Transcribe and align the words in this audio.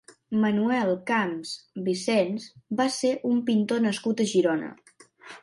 Manuel 0.43 0.93
Camps 1.11 1.51
Vicens 1.89 2.47
va 2.81 2.89
ser 2.97 3.13
un 3.35 3.45
pintor 3.51 3.87
nascut 3.89 4.27
a 4.27 4.29
Girona. 4.35 4.73